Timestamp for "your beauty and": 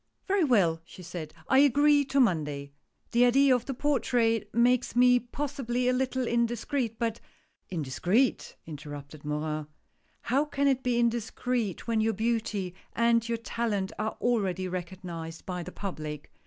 12.01-13.29